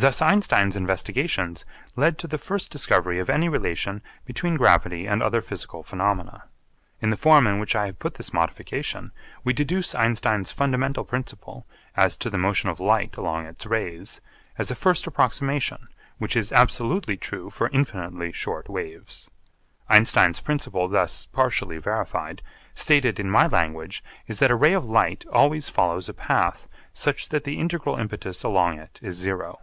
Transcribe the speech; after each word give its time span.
Thus 0.00 0.22
Einstein's 0.22 0.76
investigations 0.76 1.64
lead 1.96 2.18
to 2.18 2.28
the 2.28 2.38
first 2.38 2.70
discovery 2.70 3.18
of 3.18 3.28
any 3.28 3.48
relation 3.48 4.00
between 4.24 4.54
gravity 4.56 5.06
and 5.06 5.20
other 5.20 5.40
physical 5.40 5.82
phenomena. 5.82 6.44
In 7.02 7.10
the 7.10 7.16
form 7.16 7.48
in 7.48 7.58
which 7.58 7.74
I 7.74 7.86
have 7.86 7.98
put 7.98 8.14
this 8.14 8.32
modification, 8.32 9.10
we 9.42 9.52
deduce 9.52 9.96
Einstein's 9.96 10.52
fundamental 10.52 11.02
principle, 11.02 11.66
as 11.96 12.16
to 12.18 12.30
the 12.30 12.38
motion 12.38 12.68
of 12.70 12.78
light 12.78 13.16
along 13.16 13.46
its 13.46 13.66
rays, 13.66 14.20
as 14.56 14.70
a 14.70 14.76
first 14.76 15.04
approximation 15.08 15.88
which 16.18 16.36
is 16.36 16.52
absolutely 16.52 17.16
true 17.16 17.50
for 17.50 17.68
infinitely 17.70 18.30
short 18.30 18.68
waves. 18.68 19.28
Einstein's 19.88 20.38
principle, 20.38 20.86
thus 20.86 21.26
partially 21.26 21.78
verified, 21.78 22.40
stated 22.72 23.18
in 23.18 23.28
my 23.28 23.48
language 23.48 24.04
is 24.28 24.38
that 24.38 24.52
a 24.52 24.54
ray 24.54 24.74
of 24.74 24.84
light 24.84 25.24
always 25.32 25.68
follows 25.68 26.08
a 26.08 26.14
path 26.14 26.68
such 26.92 27.30
that 27.30 27.42
the 27.42 27.58
integral 27.58 27.96
impetus 27.96 28.44
along 28.44 28.78
it 28.78 29.00
is 29.02 29.16
zero. 29.16 29.58